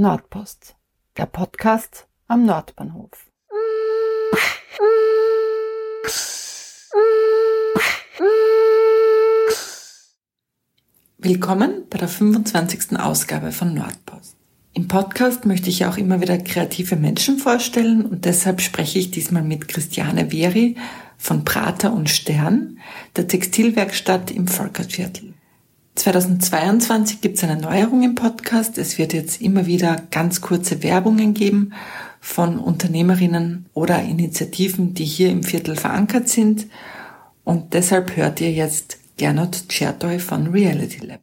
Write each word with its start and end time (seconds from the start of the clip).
Nordpost, 0.00 0.76
der 1.16 1.26
Podcast 1.26 2.06
am 2.28 2.46
Nordbahnhof. 2.46 3.10
Willkommen 11.18 11.82
bei 11.90 11.98
der 11.98 12.06
25. 12.06 12.96
Ausgabe 12.96 13.50
von 13.50 13.74
Nordpost. 13.74 14.36
Im 14.72 14.86
Podcast 14.86 15.46
möchte 15.46 15.68
ich 15.68 15.84
auch 15.84 15.96
immer 15.96 16.20
wieder 16.20 16.38
kreative 16.38 16.94
Menschen 16.94 17.38
vorstellen 17.38 18.06
und 18.06 18.24
deshalb 18.24 18.60
spreche 18.60 19.00
ich 19.00 19.10
diesmal 19.10 19.42
mit 19.42 19.66
Christiane 19.66 20.30
Veri 20.30 20.76
von 21.16 21.44
Prater 21.44 21.92
und 21.92 22.08
Stern, 22.08 22.78
der 23.16 23.26
Textilwerkstatt 23.26 24.30
im 24.30 24.46
Volkertviertel. 24.46 25.27
2022 25.98 27.20
gibt 27.20 27.38
es 27.38 27.44
eine 27.44 27.60
Neuerung 27.60 28.04
im 28.04 28.14
Podcast. 28.14 28.78
Es 28.78 28.98
wird 28.98 29.12
jetzt 29.12 29.42
immer 29.42 29.66
wieder 29.66 30.00
ganz 30.12 30.40
kurze 30.40 30.84
Werbungen 30.84 31.34
geben 31.34 31.72
von 32.20 32.60
Unternehmerinnen 32.60 33.66
oder 33.74 34.00
Initiativen, 34.02 34.94
die 34.94 35.04
hier 35.04 35.30
im 35.30 35.42
Viertel 35.42 35.74
verankert 35.74 36.28
sind. 36.28 36.68
Und 37.42 37.74
deshalb 37.74 38.16
hört 38.16 38.40
ihr 38.40 38.52
jetzt 38.52 38.98
Gernot 39.16 39.68
Tschertoy 39.68 40.20
von 40.20 40.46
Reality 40.46 41.04
Lab. 41.04 41.20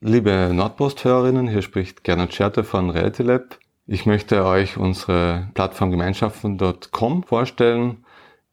Liebe 0.00 0.50
Nordpost-Hörerinnen, 0.52 1.46
hier 1.46 1.62
spricht 1.62 2.02
Gernot 2.02 2.30
Tschertoy 2.30 2.64
von 2.64 2.90
Reality 2.90 3.22
Lab. 3.22 3.58
Ich 3.86 4.06
möchte 4.06 4.44
euch 4.44 4.76
unsere 4.76 5.48
Plattform 5.54 5.92
Gemeinschaften.com 5.92 7.22
vorstellen. 7.22 8.04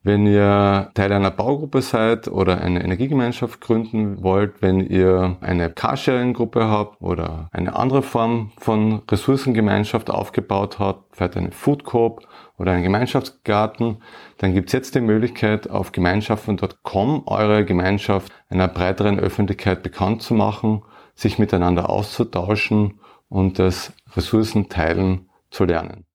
Wenn 0.01 0.25
ihr 0.25 0.91
Teil 0.93 1.11
einer 1.11 1.29
Baugruppe 1.29 1.81
seid 1.81 2.29
oder 2.29 2.61
eine 2.61 2.81
Energiegemeinschaft 2.81 3.59
gründen 3.59 4.23
wollt, 4.23 4.61
wenn 4.61 4.79
ihr 4.79 5.35
eine 5.41 5.69
Carsharing-Gruppe 5.71 6.69
habt 6.69 7.01
oder 7.01 7.49
eine 7.51 7.75
andere 7.75 8.01
Form 8.01 8.53
von 8.57 9.01
Ressourcengemeinschaft 9.11 10.09
aufgebaut 10.09 10.79
habt, 10.79 11.17
vielleicht 11.17 11.35
eine 11.35 11.51
Food 11.51 11.83
Coop 11.83 12.25
oder 12.57 12.71
einen 12.71 12.83
Gemeinschaftsgarten, 12.83 14.01
dann 14.37 14.53
gibt 14.53 14.69
es 14.69 14.73
jetzt 14.73 14.95
die 14.95 15.01
Möglichkeit, 15.01 15.69
auf 15.69 15.91
gemeinschaften.com 15.91 17.23
eure 17.25 17.65
Gemeinschaft 17.65 18.31
einer 18.47 18.69
breiteren 18.69 19.19
Öffentlichkeit 19.19 19.83
bekannt 19.83 20.21
zu 20.21 20.33
machen, 20.33 20.81
sich 21.13 21.39
miteinander 21.39 21.89
auszutauschen 21.89 23.01
und 23.27 23.59
das 23.59 23.91
Ressourcenteilen 24.15 25.29
zu 25.51 25.65
lernen. 25.65 26.05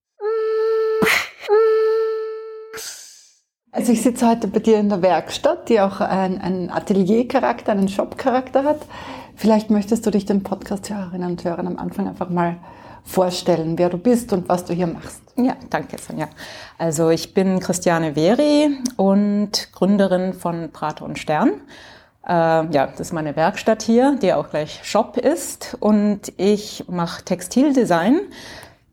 Also 3.74 3.90
ich 3.90 4.02
sitze 4.02 4.28
heute 4.28 4.46
bei 4.46 4.60
dir 4.60 4.78
in 4.78 4.88
der 4.88 5.02
Werkstatt, 5.02 5.68
die 5.68 5.80
auch 5.80 6.00
einen 6.00 6.70
Ateliercharakter, 6.70 7.72
einen 7.72 7.88
Shopcharakter 7.88 8.62
hat. 8.62 8.82
Vielleicht 9.34 9.68
möchtest 9.68 10.06
du 10.06 10.12
dich 10.12 10.24
den 10.24 10.44
Podcast-Hörerinnen 10.44 11.32
und 11.32 11.44
Hörern 11.44 11.66
am 11.66 11.76
Anfang 11.76 12.06
einfach 12.06 12.30
mal 12.30 12.58
vorstellen, 13.02 13.76
wer 13.76 13.88
du 13.88 13.98
bist 13.98 14.32
und 14.32 14.48
was 14.48 14.64
du 14.64 14.74
hier 14.74 14.86
machst. 14.86 15.22
Ja, 15.34 15.56
danke 15.70 15.98
Sonja. 15.98 16.28
Also 16.78 17.10
ich 17.10 17.34
bin 17.34 17.58
Christiane 17.58 18.14
Veri 18.14 18.78
und 18.96 19.72
Gründerin 19.72 20.34
von 20.34 20.70
Prater 20.70 21.04
und 21.04 21.18
Stern. 21.18 21.54
Äh, 22.24 22.30
ja, 22.30 22.86
das 22.86 23.00
ist 23.00 23.12
meine 23.12 23.34
Werkstatt 23.34 23.82
hier, 23.82 24.16
die 24.22 24.32
auch 24.34 24.50
gleich 24.50 24.84
Shop 24.84 25.16
ist. 25.16 25.76
Und 25.80 26.32
ich 26.36 26.84
mache 26.86 27.24
Textildesign. 27.24 28.20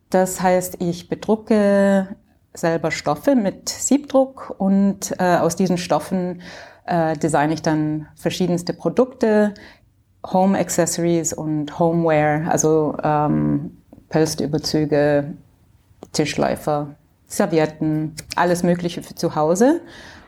Das 0.10 0.42
heißt, 0.42 0.78
ich 0.80 1.08
bedrucke 1.08 2.16
selber 2.54 2.92
Stoffe 2.92 3.36
mit 3.36 3.70
Siebdruck 3.70 4.56
und 4.58 5.14
äh, 5.20 5.38
aus 5.38 5.56
diesen 5.56 5.78
Stoffen 5.78 6.42
äh, 6.86 7.16
designe 7.18 7.54
ich 7.54 7.62
dann 7.62 8.08
verschiedenste 8.16 8.74
Produkte, 8.74 9.54
Home 10.32 10.58
Accessories 10.58 11.34
und 11.34 11.80
Homeware, 11.80 12.46
also 12.50 12.96
ähm, 13.04 13.78
Pölsterüberzüge, 14.10 15.34
Tischläufer, 16.12 16.96
Servietten, 17.28 18.16
alles 18.36 18.62
Mögliche 18.64 19.02
für 19.02 19.16
zu 19.16 19.36
Hause. 19.36 19.82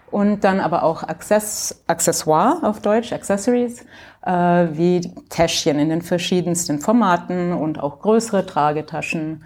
Und 0.09 0.44
dann 0.44 0.59
aber 0.59 0.84
auch 0.84 1.02
Access, 1.02 1.84
Accessoire 1.88 2.59
auf 2.62 2.81
Deutsch, 2.81 3.12
Accessories, 3.12 3.84
äh, 4.24 4.31
wie 4.31 5.12
Täschchen 5.30 5.80
in 5.80 5.90
den 5.90 6.03
verschiedensten 6.03 6.80
Formaten 6.80 7.52
und 7.52 7.80
auch 7.80 8.00
größere 8.00 8.46
Tragetaschen 8.46 9.44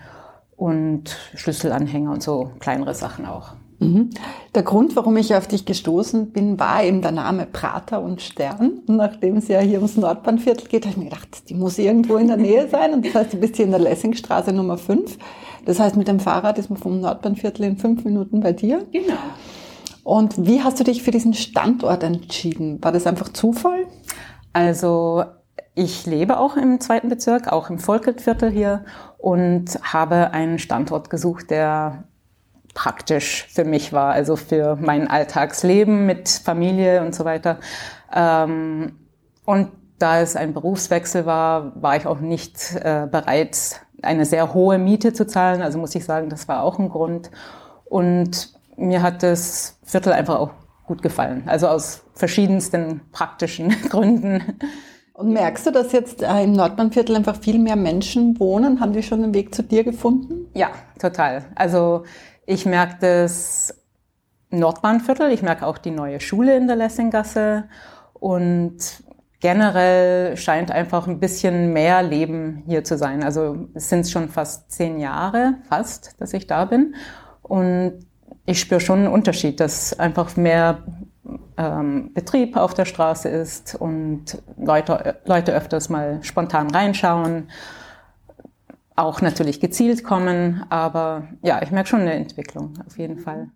und 0.57 1.15
Schlüsselanhänger 1.35 2.11
und 2.11 2.21
so 2.21 2.51
kleinere 2.59 2.93
Sachen 2.93 3.25
auch. 3.25 3.53
Mhm. 3.79 4.09
Der 4.55 4.63
Grund, 4.63 4.95
warum 4.95 5.15
ich 5.17 5.35
auf 5.35 5.47
dich 5.47 5.65
gestoßen 5.65 6.31
bin, 6.31 6.59
war 6.59 6.83
eben 6.83 7.03
der 7.03 7.11
Name 7.11 7.45
Prater 7.45 8.01
und 8.01 8.21
Stern. 8.21 8.79
Und 8.87 8.97
nachdem 8.97 9.37
es 9.37 9.47
ja 9.47 9.59
hier 9.59 9.77
ums 9.77 9.97
Nordbahnviertel 9.97 10.67
geht, 10.67 10.85
habe 10.85 10.91
ich 10.91 10.97
mir 10.97 11.09
gedacht, 11.09 11.47
die 11.47 11.53
muss 11.53 11.77
irgendwo 11.77 12.17
in 12.17 12.27
der 12.27 12.37
Nähe 12.37 12.67
sein. 12.69 12.93
Und 12.93 13.05
das 13.05 13.13
heißt, 13.13 13.33
du 13.33 13.37
bist 13.37 13.55
hier 13.55 13.65
in 13.65 13.71
der 13.71 13.79
Lessingstraße 13.79 14.51
Nummer 14.51 14.79
5. 14.79 15.17
Das 15.65 15.79
heißt, 15.79 15.95
mit 15.95 16.07
dem 16.07 16.19
Fahrrad 16.19 16.57
ist 16.57 16.71
man 16.71 16.79
vom 16.79 16.99
Nordbahnviertel 17.01 17.65
in 17.65 17.77
fünf 17.77 18.03
Minuten 18.03 18.39
bei 18.39 18.51
dir. 18.51 18.83
Genau. 18.91 19.13
Und 20.03 20.47
wie 20.47 20.63
hast 20.63 20.79
du 20.79 20.83
dich 20.83 21.03
für 21.03 21.11
diesen 21.11 21.35
Standort 21.35 22.01
entschieden? 22.01 22.81
War 22.81 22.91
das 22.91 23.05
einfach 23.05 23.29
Zufall? 23.29 23.85
Also 24.53 25.23
ich 25.77 26.07
lebe 26.07 26.39
auch 26.39 26.57
im 26.57 26.79
zweiten 26.79 27.07
Bezirk, 27.07 27.51
auch 27.51 27.69
im 27.69 27.77
Volkertviertel 27.77 28.49
hier 28.49 28.83
und 29.19 29.79
habe 29.83 30.31
einen 30.31 30.57
Standort 30.57 31.11
gesucht, 31.11 31.51
der 31.51 32.05
praktisch 32.73 33.47
für 33.53 33.63
mich 33.63 33.93
war, 33.93 34.13
also 34.13 34.35
für 34.35 34.75
mein 34.75 35.07
Alltagsleben 35.07 36.07
mit 36.07 36.29
Familie 36.29 37.01
und 37.05 37.13
so 37.13 37.25
weiter. 37.25 37.59
Ähm, 38.11 38.97
und 39.45 39.71
da 39.99 40.19
es 40.19 40.35
ein 40.35 40.53
Berufswechsel 40.53 41.27
war, 41.27 41.79
war 41.79 41.95
ich 41.95 42.07
auch 42.07 42.19
nicht 42.19 42.75
äh, 42.75 43.07
bereit, 43.09 43.81
eine 44.01 44.25
sehr 44.25 44.55
hohe 44.55 44.79
Miete 44.79 45.13
zu 45.13 45.27
zahlen. 45.27 45.61
Also 45.61 45.77
muss 45.77 45.93
ich 45.93 46.05
sagen, 46.05 46.29
das 46.29 46.47
war 46.47 46.63
auch 46.63 46.79
ein 46.79 46.89
Grund. 46.89 47.29
Und 47.85 48.51
mir 48.77 49.03
hat 49.03 49.21
das 49.21 49.77
Viertel 49.83 50.13
einfach 50.13 50.39
auch 50.39 50.51
gut 50.85 51.03
gefallen. 51.03 51.43
Also 51.45 51.67
aus 51.67 52.03
verschiedensten 52.15 53.01
praktischen 53.11 53.69
Gründen. 53.89 54.59
Und 55.17 55.33
merkst 55.33 55.65
du, 55.65 55.71
dass 55.71 55.93
jetzt 55.93 56.21
äh, 56.21 56.43
im 56.43 56.51
Nordbahnviertel 56.51 57.15
einfach 57.15 57.37
viel 57.37 57.57
mehr 57.57 57.75
Menschen 57.75 58.39
wohnen? 58.39 58.79
Haben 58.79 58.93
die 58.93 59.01
schon 59.01 59.21
den 59.21 59.33
Weg 59.33 59.53
zu 59.55 59.63
dir 59.63 59.83
gefunden? 59.83 60.45
Ja, 60.53 60.69
total. 60.99 61.43
Also 61.55 62.03
ich 62.45 62.67
merke 62.67 62.97
das 63.01 63.73
Nordbahnviertel, 64.51 65.31
ich 65.31 65.41
merke 65.41 65.65
auch 65.65 65.79
die 65.79 65.89
neue 65.89 66.19
Schule 66.19 66.55
in 66.55 66.67
der 66.67 66.75
Lessinggasse 66.75 67.63
und 68.13 68.77
generell 69.39 70.37
scheint 70.37 70.69
einfach 70.69 71.07
ein 71.07 71.19
bisschen 71.19 71.73
mehr 71.73 72.03
Leben 72.03 72.61
hier 72.67 72.83
zu 72.83 72.95
sein. 72.95 73.23
Also 73.23 73.69
es 73.73 73.89
sind 73.89 74.07
schon 74.07 74.29
fast 74.29 74.71
zehn 74.71 74.99
Jahre, 74.99 75.55
fast, 75.67 76.21
dass 76.21 76.31
ich 76.33 76.45
da 76.45 76.65
bin. 76.65 76.93
Und 77.41 78.05
ich 78.45 78.59
spüre 78.59 78.81
schon 78.81 78.99
einen 78.99 79.07
Unterschied, 79.07 79.59
dass 79.61 79.97
einfach 79.97 80.37
mehr 80.37 80.83
ähm, 81.57 82.13
Betrieb 82.13 82.55
auf 82.55 82.73
der 82.73 82.85
Straße 82.85 83.29
ist 83.29 83.75
und 83.75 84.41
Leute, 84.57 85.19
Leute 85.25 85.53
öfters 85.53 85.89
mal 85.89 86.23
spontan 86.23 86.69
reinschauen, 86.71 87.49
auch 88.95 89.21
natürlich 89.21 89.59
gezielt 89.59 90.03
kommen, 90.03 90.65
aber 90.69 91.27
ja, 91.41 91.61
ich 91.61 91.71
merke 91.71 91.89
schon 91.89 92.01
eine 92.01 92.13
Entwicklung 92.13 92.73
auf 92.85 92.97
jeden 92.97 93.19
Fall. 93.19 93.49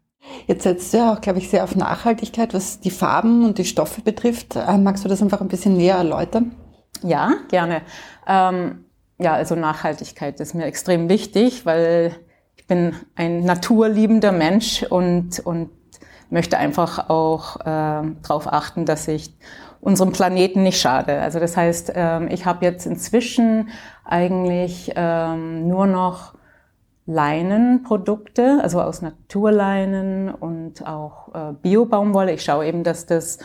Jetzt 0.45 0.63
setzt 0.63 0.93
ja 0.93 1.13
auch, 1.13 1.21
glaube 1.21 1.39
ich, 1.39 1.49
sehr 1.49 1.63
auf 1.63 1.75
Nachhaltigkeit, 1.75 2.53
was 2.53 2.79
die 2.79 2.91
Farben 2.91 3.43
und 3.43 3.57
die 3.57 3.65
Stoffe 3.65 4.01
betrifft. 4.01 4.55
Äh, 4.55 4.77
magst 4.77 5.03
du 5.03 5.09
das 5.09 5.21
einfach 5.21 5.41
ein 5.41 5.47
bisschen 5.47 5.75
näher 5.75 5.95
erläutern? 5.95 6.55
Ja, 7.01 7.33
gerne. 7.49 7.81
Ähm, 8.27 8.85
ja, 9.19 9.33
also 9.33 9.55
Nachhaltigkeit 9.55 10.39
ist 10.39 10.53
mir 10.53 10.65
extrem 10.65 11.09
wichtig, 11.09 11.65
weil 11.65 12.15
ich 12.55 12.67
bin 12.67 12.93
ein 13.15 13.43
naturliebender 13.43 14.31
Mensch 14.31 14.83
und, 14.83 15.39
und 15.39 15.69
möchte 16.31 16.57
einfach 16.57 17.09
auch 17.09 17.57
äh, 17.61 17.63
darauf 17.63 18.51
achten, 18.51 18.85
dass 18.85 19.07
ich 19.07 19.37
unserem 19.81 20.11
Planeten 20.11 20.63
nicht 20.63 20.79
schade. 20.79 21.19
Also 21.19 21.39
das 21.39 21.57
heißt, 21.57 21.93
ähm, 21.95 22.27
ich 22.29 22.45
habe 22.45 22.65
jetzt 22.65 22.85
inzwischen 22.85 23.69
eigentlich 24.05 24.93
ähm, 24.95 25.67
nur 25.67 25.87
noch 25.87 26.33
Leinenprodukte, 27.07 28.59
also 28.61 28.81
aus 28.81 29.01
Naturleinen 29.01 30.29
und 30.29 30.87
auch 30.87 31.33
äh, 31.33 31.53
Bio-Baumwolle. 31.61 32.31
Ich 32.33 32.43
schaue 32.43 32.67
eben, 32.67 32.83
dass 32.83 33.05
das, 33.05 33.39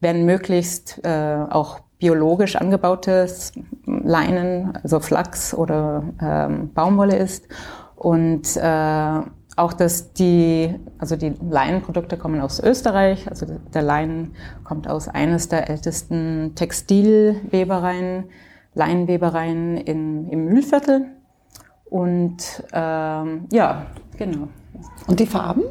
wenn 0.00 0.24
möglichst, 0.26 1.04
äh, 1.04 1.44
auch 1.50 1.80
biologisch 1.98 2.56
angebautes 2.56 3.52
Leinen, 3.84 4.76
also 4.82 5.00
Flachs 5.00 5.54
oder 5.54 6.02
ähm, 6.20 6.72
Baumwolle 6.72 7.16
ist. 7.16 7.48
Und 7.96 8.56
äh, 8.56 9.20
auch, 9.60 9.72
dass 9.72 10.12
die, 10.12 10.74
also 10.98 11.16
die 11.16 11.34
Leinenprodukte 11.40 12.16
kommen 12.16 12.40
aus 12.40 12.60
Österreich. 12.60 13.28
Also 13.28 13.46
der 13.46 13.82
Leinen 13.82 14.34
kommt 14.64 14.88
aus 14.88 15.08
eines 15.08 15.48
der 15.48 15.68
ältesten 15.68 16.52
Textilwebereien, 16.54 18.24
Leinenwebereien 18.74 19.76
in, 19.76 20.28
im 20.28 20.46
Mühlviertel. 20.46 21.06
Und 21.84 22.64
ähm, 22.72 23.46
ja, 23.52 23.86
genau. 24.16 24.48
Und 25.06 25.20
die 25.20 25.26
Farben? 25.26 25.62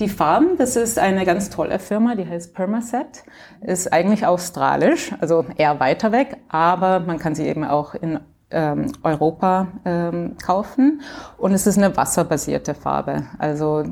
Die 0.00 0.08
Farben, 0.08 0.56
das 0.56 0.76
ist 0.76 0.98
eine 0.98 1.24
ganz 1.24 1.50
tolle 1.50 1.78
Firma, 1.78 2.14
die 2.14 2.26
heißt 2.26 2.54
Permaset, 2.54 3.24
ist 3.60 3.92
eigentlich 3.92 4.26
australisch, 4.26 5.12
also 5.20 5.44
eher 5.56 5.80
weiter 5.80 6.12
weg, 6.12 6.36
aber 6.48 7.00
man 7.00 7.18
kann 7.18 7.34
sie 7.34 7.46
eben 7.46 7.64
auch 7.64 7.94
in 7.94 8.20
ähm, 8.50 8.92
Europa 9.02 9.68
ähm, 9.84 10.36
kaufen. 10.44 11.00
Und 11.36 11.52
es 11.52 11.66
ist 11.66 11.78
eine 11.78 11.96
wasserbasierte 11.96 12.74
Farbe, 12.74 13.24
also 13.38 13.84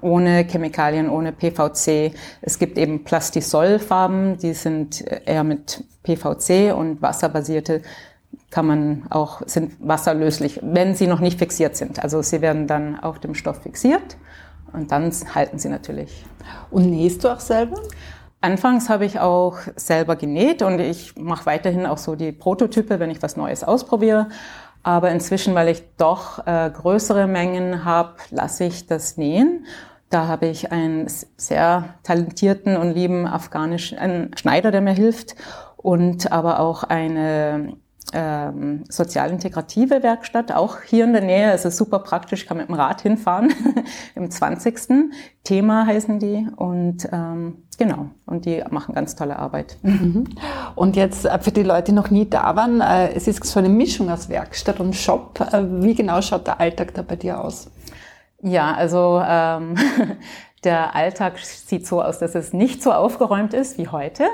ohne 0.00 0.44
Chemikalien, 0.44 1.08
ohne 1.08 1.32
PVC. 1.32 2.14
Es 2.42 2.58
gibt 2.58 2.78
eben 2.78 3.04
Plastisol-Farben, 3.04 4.38
die 4.38 4.54
sind 4.54 5.02
eher 5.02 5.44
mit 5.44 5.84
PVC 6.02 6.74
und 6.76 7.02
wasserbasierte 7.02 7.82
kann 8.50 8.66
man 8.66 9.02
auch, 9.10 9.42
sind 9.46 9.74
wasserlöslich, 9.80 10.60
wenn 10.62 10.94
sie 10.94 11.06
noch 11.06 11.20
nicht 11.20 11.38
fixiert 11.38 11.76
sind. 11.76 12.02
Also 12.02 12.22
sie 12.22 12.40
werden 12.40 12.66
dann 12.66 12.98
auf 12.98 13.18
dem 13.18 13.34
Stoff 13.34 13.62
fixiert 13.62 14.16
und 14.72 14.92
dann 14.92 15.12
halten 15.34 15.58
sie 15.58 15.68
natürlich. 15.68 16.24
Und 16.70 16.90
nähst 16.90 17.24
du 17.24 17.28
auch 17.28 17.40
selber? 17.40 17.80
Anfangs 18.46 18.88
habe 18.88 19.04
ich 19.04 19.18
auch 19.18 19.58
selber 19.74 20.14
genäht 20.14 20.62
und 20.62 20.78
ich 20.78 21.16
mache 21.16 21.46
weiterhin 21.46 21.84
auch 21.84 21.98
so 21.98 22.14
die 22.14 22.30
Prototype, 22.30 23.00
wenn 23.00 23.10
ich 23.10 23.20
was 23.20 23.36
Neues 23.36 23.64
ausprobiere. 23.64 24.28
Aber 24.84 25.10
inzwischen, 25.10 25.56
weil 25.56 25.66
ich 25.66 25.82
doch 25.96 26.46
äh, 26.46 26.70
größere 26.70 27.26
Mengen 27.26 27.84
habe, 27.84 28.14
lasse 28.30 28.62
ich 28.62 28.86
das 28.86 29.16
nähen. 29.16 29.66
Da 30.10 30.28
habe 30.28 30.46
ich 30.46 30.70
einen 30.70 31.08
sehr 31.36 31.96
talentierten 32.04 32.76
und 32.76 32.92
lieben 32.92 33.26
afghanischen 33.26 34.30
Schneider, 34.36 34.70
der 34.70 34.80
mir 34.80 34.94
hilft 34.94 35.34
und 35.76 36.30
aber 36.30 36.60
auch 36.60 36.84
eine 36.84 37.76
ähm, 38.12 38.84
sozialintegrative 38.88 40.02
Werkstatt, 40.02 40.52
auch 40.52 40.80
hier 40.82 41.04
in 41.04 41.12
der 41.12 41.22
Nähe. 41.22 41.52
Ist 41.52 41.70
super 41.76 41.98
praktisch, 41.98 42.46
kann 42.46 42.56
mit 42.58 42.68
dem 42.68 42.74
Rad 42.74 43.00
hinfahren. 43.00 43.52
Im 44.14 44.30
20. 44.30 45.10
Thema 45.44 45.86
heißen 45.86 46.18
die. 46.18 46.46
Und 46.56 47.08
ähm, 47.12 47.64
genau, 47.78 48.10
und 48.26 48.44
die 48.44 48.62
machen 48.70 48.94
ganz 48.94 49.16
tolle 49.16 49.38
Arbeit. 49.38 49.78
Mhm. 49.82 50.24
Und 50.74 50.96
jetzt 50.96 51.24
äh, 51.24 51.38
für 51.40 51.52
die 51.52 51.62
Leute, 51.62 51.86
die 51.86 51.92
noch 51.92 52.10
nie 52.10 52.28
da 52.28 52.54
waren, 52.56 52.80
äh, 52.80 53.12
es 53.12 53.26
ist 53.26 53.44
so 53.44 53.58
eine 53.58 53.68
Mischung 53.68 54.10
aus 54.10 54.28
Werkstatt 54.28 54.80
und 54.80 54.94
Shop. 54.94 55.40
Äh, 55.40 55.82
wie 55.82 55.94
genau 55.94 56.20
schaut 56.22 56.46
der 56.46 56.60
Alltag 56.60 56.94
da 56.94 57.02
bei 57.02 57.16
dir 57.16 57.40
aus? 57.40 57.70
Ja, 58.42 58.74
also 58.74 59.20
ähm, 59.26 59.76
der 60.66 60.94
Alltag 60.96 61.38
sieht 61.38 61.86
so 61.86 62.02
aus, 62.02 62.18
dass 62.18 62.34
es 62.34 62.52
nicht 62.52 62.82
so 62.82 62.92
aufgeräumt 62.92 63.54
ist 63.54 63.78
wie 63.78 63.88
heute. 63.88 64.24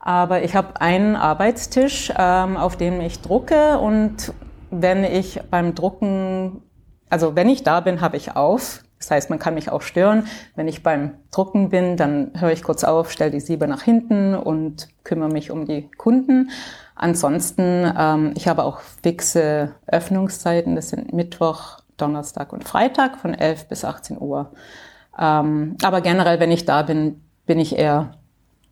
Aber 0.00 0.42
ich 0.42 0.56
habe 0.56 0.80
einen 0.80 1.14
Arbeitstisch, 1.14 2.12
ähm, 2.18 2.56
auf 2.56 2.76
dem 2.76 3.00
ich 3.00 3.20
drucke 3.20 3.78
und 3.78 4.32
wenn 4.70 5.04
ich 5.04 5.40
beim 5.50 5.74
Drucken, 5.74 6.62
also 7.10 7.36
wenn 7.36 7.48
ich 7.50 7.62
da 7.62 7.80
bin, 7.80 8.00
habe 8.00 8.16
ich 8.16 8.34
auf. 8.34 8.82
Das 8.98 9.10
heißt, 9.10 9.30
man 9.30 9.38
kann 9.38 9.54
mich 9.54 9.70
auch 9.70 9.82
stören. 9.82 10.26
Wenn 10.54 10.66
ich 10.66 10.82
beim 10.82 11.14
Drucken 11.30 11.68
bin, 11.68 11.96
dann 11.96 12.30
höre 12.38 12.52
ich 12.52 12.62
kurz 12.62 12.84
auf, 12.84 13.10
stelle 13.12 13.32
die 13.32 13.40
Siebe 13.40 13.68
nach 13.68 13.82
hinten 13.82 14.34
und 14.34 14.88
kümmere 15.04 15.28
mich 15.28 15.50
um 15.50 15.66
die 15.66 15.90
Kunden. 15.98 16.50
Ansonsten, 16.94 17.92
ähm, 17.98 18.32
ich 18.34 18.48
habe 18.48 18.64
auch 18.64 18.80
fixe 19.02 19.74
Öffnungszeiten. 19.86 20.74
Das 20.74 20.88
sind 20.88 21.12
Mittwoch, 21.12 21.80
Donnerstag 21.98 22.52
und 22.52 22.64
Freitag 22.64 23.18
von 23.18 23.34
11 23.34 23.68
bis 23.68 23.84
18 23.84 24.18
Uhr. 24.18 24.52
Ähm, 25.18 25.76
aber 25.82 26.00
generell, 26.00 26.40
wenn 26.40 26.50
ich 26.50 26.64
da 26.64 26.82
bin, 26.82 27.20
bin 27.46 27.58
ich 27.58 27.76
eher 27.76 28.12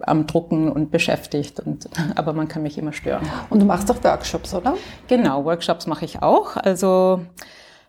am 0.01 0.27
Drucken 0.27 0.71
und 0.71 0.91
beschäftigt. 0.91 1.61
Und, 1.61 1.89
aber 2.17 2.33
man 2.33 2.49
kann 2.49 2.63
mich 2.63 2.79
immer 2.79 2.93
stören. 2.93 3.27
Und 3.51 3.61
du 3.61 3.67
machst 3.67 3.91
auch 3.91 4.03
Workshops, 4.03 4.55
oder? 4.55 4.75
Genau, 5.09 5.45
Workshops 5.45 5.87
mache 5.87 6.05
ich 6.05 6.23
auch. 6.23 6.57
Also 6.57 7.21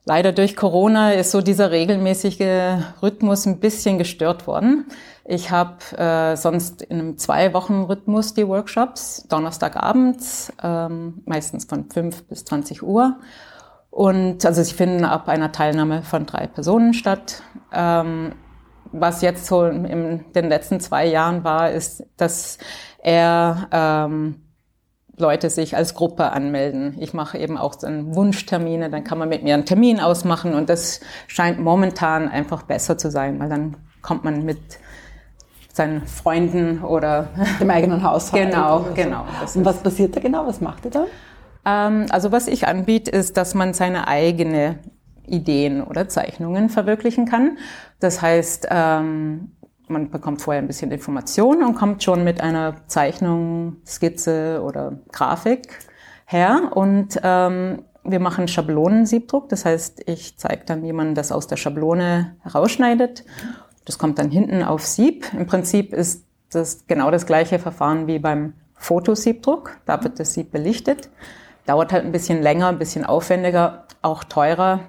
leider 0.05 0.31
durch 0.31 0.55
Corona 0.55 1.13
ist 1.13 1.31
so 1.31 1.41
dieser 1.41 1.71
regelmäßige 1.71 2.83
Rhythmus 3.01 3.45
ein 3.45 3.59
bisschen 3.59 3.97
gestört 3.97 4.47
worden. 4.47 4.85
Ich 5.23 5.51
habe 5.51 5.77
äh, 5.97 6.35
sonst 6.35 6.81
in 6.81 6.99
einem 6.99 7.17
Zwei-Wochen-Rhythmus 7.17 8.33
die 8.33 8.47
Workshops, 8.47 9.25
Donnerstagabends, 9.29 10.51
ähm, 10.63 11.21
meistens 11.25 11.65
von 11.65 11.89
5 11.89 12.23
bis 12.23 12.43
20 12.45 12.83
Uhr. 12.83 13.17
Und 13.91 14.45
also 14.45 14.63
sie 14.63 14.73
finden 14.73 15.03
ab 15.03 15.27
einer 15.27 15.51
Teilnahme 15.51 16.01
von 16.01 16.25
drei 16.25 16.47
Personen 16.47 16.93
statt. 16.93 17.43
Ähm, 17.73 18.33
was 18.93 19.21
jetzt 19.21 19.45
so 19.45 19.65
in 19.65 20.25
den 20.33 20.49
letzten 20.49 20.79
zwei 20.79 21.05
Jahren 21.05 21.43
war, 21.43 21.71
ist, 21.71 22.03
dass 22.17 22.57
er 23.03 23.67
ähm, 23.71 24.41
Leute 25.17 25.49
sich 25.49 25.75
als 25.75 25.93
Gruppe 25.93 26.31
anmelden. 26.31 26.97
Ich 26.99 27.13
mache 27.13 27.37
eben 27.37 27.57
auch 27.57 27.73
so 27.73 27.87
Wunschtermine, 27.87 28.89
dann 28.89 29.03
kann 29.03 29.17
man 29.17 29.29
mit 29.29 29.43
mir 29.43 29.53
einen 29.53 29.65
Termin 29.65 29.99
ausmachen 29.99 30.53
und 30.53 30.69
das 30.69 31.01
scheint 31.27 31.59
momentan 31.59 32.27
einfach 32.27 32.63
besser 32.63 32.97
zu 32.97 33.11
sein, 33.11 33.39
weil 33.39 33.49
dann 33.49 33.77
kommt 34.01 34.23
man 34.23 34.43
mit 34.43 34.59
seinen 35.73 36.05
Freunden 36.05 36.83
oder 36.83 37.29
dem 37.59 37.69
eigenen 37.69 38.03
Haushalt. 38.03 38.51
Genau, 38.51 38.85
genau. 38.93 39.25
Und 39.53 39.63
was 39.63 39.77
passiert 39.77 40.15
da 40.15 40.19
genau? 40.19 40.45
Was 40.47 40.59
macht 40.59 40.85
ihr 40.85 40.91
da? 40.91 41.05
Ähm, 41.65 42.05
also 42.09 42.31
was 42.31 42.47
ich 42.47 42.67
anbiete, 42.67 43.11
ist, 43.11 43.37
dass 43.37 43.53
man 43.53 43.73
seine 43.73 44.07
eigene 44.07 44.79
Ideen 45.27 45.83
oder 45.83 46.09
Zeichnungen 46.09 46.69
verwirklichen 46.69 47.25
kann. 47.25 47.57
Das 47.99 48.21
heißt, 48.21 48.67
ähm, 48.69 49.51
man 49.87 50.09
bekommt 50.09 50.41
vorher 50.41 50.61
ein 50.61 50.67
bisschen 50.67 50.91
Informationen 50.91 51.63
und 51.63 51.75
kommt 51.75 52.03
schon 52.03 52.23
mit 52.23 52.41
einer 52.41 52.75
Zeichnung, 52.87 53.77
Skizze 53.85 54.61
oder 54.63 54.99
Grafik 55.11 55.79
her. 56.25 56.71
Und 56.73 57.19
ähm, 57.23 57.83
wir 58.03 58.19
machen 58.19 58.47
Schablonensiebdruck. 58.47 59.49
Das 59.49 59.65
heißt, 59.65 60.03
ich 60.07 60.37
zeige 60.37 60.63
dann, 60.65 60.83
wie 60.83 60.93
man 60.93 61.13
das 61.13 61.31
aus 61.31 61.47
der 61.47 61.57
Schablone 61.57 62.35
herausschneidet. 62.41 63.23
Das 63.85 63.97
kommt 63.97 64.17
dann 64.17 64.31
hinten 64.31 64.63
auf 64.63 64.85
Sieb. 64.85 65.25
Im 65.33 65.45
Prinzip 65.45 65.93
ist 65.93 66.25
das 66.51 66.87
genau 66.87 67.11
das 67.11 67.25
gleiche 67.25 67.59
Verfahren 67.59 68.07
wie 68.07 68.19
beim 68.19 68.53
Fotosiebdruck. 68.75 69.77
Da 69.85 70.03
wird 70.03 70.19
das 70.19 70.33
Sieb 70.33 70.51
belichtet. 70.51 71.09
Dauert 71.65 71.93
halt 71.93 72.05
ein 72.05 72.11
bisschen 72.11 72.41
länger, 72.41 72.67
ein 72.67 72.79
bisschen 72.79 73.05
aufwendiger, 73.05 73.85
auch 74.01 74.23
teurer. 74.23 74.81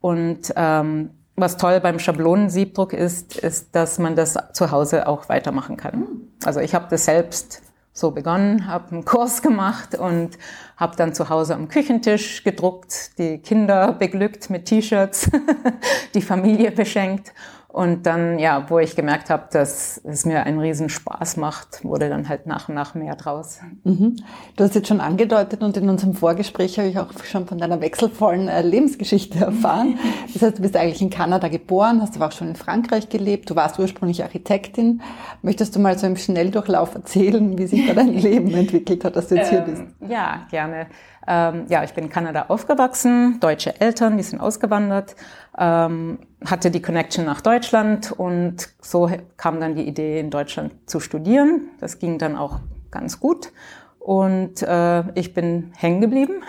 Und 0.00 0.52
ähm, 0.56 1.10
was 1.36 1.56
toll 1.56 1.80
beim 1.80 1.98
Schablonensiebdruck 1.98 2.92
ist, 2.92 3.36
ist, 3.36 3.74
dass 3.74 3.98
man 3.98 4.16
das 4.16 4.36
zu 4.52 4.70
Hause 4.70 5.06
auch 5.06 5.28
weitermachen 5.28 5.76
kann. 5.76 6.06
Also 6.44 6.60
ich 6.60 6.74
habe 6.74 6.86
das 6.88 7.04
selbst 7.04 7.62
so 7.92 8.10
begonnen, 8.10 8.66
habe 8.66 8.92
einen 8.92 9.04
Kurs 9.04 9.40
gemacht 9.42 9.94
und 9.94 10.38
habe 10.76 10.96
dann 10.96 11.14
zu 11.14 11.30
Hause 11.30 11.54
am 11.54 11.68
Küchentisch 11.68 12.44
gedruckt, 12.44 13.18
die 13.18 13.38
Kinder 13.38 13.92
beglückt 13.92 14.50
mit 14.50 14.66
T-Shirts, 14.66 15.30
die 16.14 16.20
Familie 16.22 16.70
beschenkt 16.72 17.32
und 17.76 18.06
dann, 18.06 18.38
ja, 18.38 18.70
wo 18.70 18.78
ich 18.78 18.96
gemerkt 18.96 19.28
habe, 19.28 19.48
dass 19.52 20.00
es 20.02 20.24
mir 20.24 20.44
einen 20.44 20.58
riesen 20.60 20.88
Spaß 20.88 21.36
macht, 21.36 21.84
wurde 21.84 22.08
dann 22.08 22.26
halt 22.26 22.46
nach 22.46 22.70
und 22.70 22.74
nach 22.74 22.94
mehr 22.94 23.16
draus. 23.16 23.60
Mhm. 23.84 24.16
Du 24.56 24.64
hast 24.64 24.74
jetzt 24.74 24.88
schon 24.88 25.02
angedeutet 25.02 25.62
und 25.62 25.76
in 25.76 25.90
unserem 25.90 26.14
Vorgespräch 26.14 26.78
habe 26.78 26.88
ich 26.88 26.98
auch 26.98 27.12
schon 27.24 27.46
von 27.46 27.58
deiner 27.58 27.82
wechselvollen 27.82 28.48
äh, 28.48 28.62
Lebensgeschichte 28.62 29.40
erfahren. 29.40 29.98
Das 30.32 30.42
heißt, 30.42 30.58
du 30.58 30.62
bist 30.62 30.76
eigentlich 30.76 31.00
in 31.00 31.10
Kanada 31.10 31.48
geboren, 31.48 32.00
hast 32.02 32.16
aber 32.16 32.26
auch 32.26 32.32
schon 32.32 32.48
in 32.48 32.56
Frankreich 32.56 33.08
gelebt. 33.08 33.48
Du 33.48 33.56
warst 33.56 33.78
ursprünglich 33.78 34.22
Architektin. 34.22 35.02
Möchtest 35.42 35.76
du 35.76 35.78
mal 35.78 35.98
so 35.98 36.06
im 36.06 36.16
Schnelldurchlauf 36.16 36.94
erzählen, 36.94 37.56
wie 37.56 37.66
sich 37.66 37.86
da 37.86 37.94
dein 37.94 38.14
Leben 38.18 38.52
entwickelt 38.52 39.04
hat, 39.04 39.16
dass 39.16 39.28
du 39.28 39.36
jetzt 39.36 39.50
hier 39.50 39.60
bist? 39.60 39.82
Ähm, 39.82 40.10
ja, 40.10 40.46
gerne. 40.50 40.86
Ähm, 41.26 41.66
ja, 41.68 41.82
ich 41.82 41.92
bin 41.92 42.04
in 42.04 42.10
Kanada 42.10 42.46
aufgewachsen, 42.48 43.40
deutsche 43.40 43.80
Eltern, 43.80 44.16
die 44.16 44.22
sind 44.22 44.40
ausgewandert, 44.40 45.16
ähm, 45.58 46.18
hatte 46.44 46.70
die 46.70 46.80
Connection 46.80 47.24
nach 47.24 47.40
Deutschland 47.40 48.12
und 48.12 48.68
so 48.80 49.10
kam 49.36 49.60
dann 49.60 49.74
die 49.74 49.88
Idee, 49.88 50.20
in 50.20 50.30
Deutschland 50.30 50.72
zu 50.88 51.00
studieren. 51.00 51.70
Das 51.80 51.98
ging 51.98 52.18
dann 52.18 52.36
auch 52.36 52.60
ganz 52.90 53.18
gut 53.18 53.52
und 53.98 54.62
äh, 54.62 55.02
ich 55.18 55.34
bin 55.34 55.72
hängen 55.76 56.00
geblieben. 56.00 56.44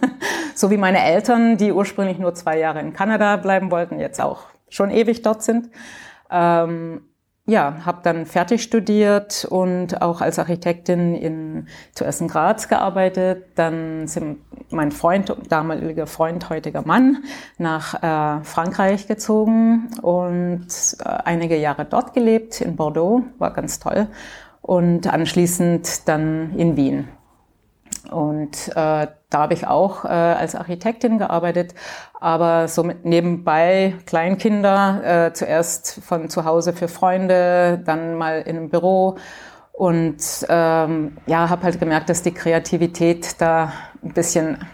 so 0.54 0.70
wie 0.70 0.76
meine 0.76 1.04
Eltern, 1.04 1.56
die 1.56 1.70
ursprünglich 1.70 2.18
nur 2.18 2.34
zwei 2.34 2.58
Jahre 2.58 2.80
in 2.80 2.92
Kanada 2.92 3.36
bleiben 3.36 3.70
wollten, 3.70 4.00
jetzt 4.00 4.20
auch 4.20 4.42
schon 4.68 4.90
ewig 4.90 5.22
dort 5.22 5.44
sind. 5.44 5.70
Ähm, 6.30 7.02
ja, 7.46 7.86
habe 7.86 8.00
dann 8.02 8.26
fertig 8.26 8.62
studiert 8.62 9.46
und 9.48 10.02
auch 10.02 10.20
als 10.20 10.38
Architektin 10.38 11.14
in 11.14 11.68
zuerst 11.94 12.20
in 12.20 12.28
Graz 12.28 12.68
gearbeitet. 12.68 13.44
Dann 13.54 14.08
sind 14.08 14.38
mein 14.70 14.90
Freund, 14.90 15.34
damaliger 15.48 16.08
Freund, 16.08 16.50
heutiger 16.50 16.82
Mann, 16.84 17.22
nach 17.56 17.94
äh, 18.02 18.44
Frankreich 18.44 19.06
gezogen 19.06 19.88
und 20.02 20.66
äh, 20.98 21.04
einige 21.04 21.56
Jahre 21.56 21.84
dort 21.84 22.14
gelebt 22.14 22.60
in 22.60 22.74
Bordeaux, 22.74 23.22
war 23.38 23.52
ganz 23.52 23.78
toll. 23.78 24.08
Und 24.60 25.06
anschließend 25.06 26.08
dann 26.08 26.58
in 26.58 26.76
Wien. 26.76 27.08
Und 28.10 28.68
äh, 28.68 29.06
da 29.30 29.38
habe 29.38 29.54
ich 29.54 29.66
auch 29.66 30.04
äh, 30.04 30.08
als 30.08 30.54
Architektin 30.54 31.18
gearbeitet, 31.18 31.74
aber 32.20 32.68
so 32.68 32.82
mit 32.82 33.04
nebenbei 33.04 33.94
Kleinkinder, 34.06 35.26
äh, 35.26 35.32
zuerst 35.32 36.00
von 36.04 36.28
zu 36.28 36.44
Hause 36.44 36.72
für 36.72 36.88
Freunde, 36.88 37.82
dann 37.84 38.16
mal 38.16 38.42
in 38.42 38.56
einem 38.56 38.70
Büro. 38.70 39.16
Und 39.72 40.46
ähm, 40.48 41.18
ja, 41.26 41.50
habe 41.50 41.64
halt 41.64 41.78
gemerkt, 41.78 42.08
dass 42.08 42.22
die 42.22 42.32
Kreativität 42.32 43.40
da 43.40 43.72
ein 44.02 44.14
bisschen 44.14 44.64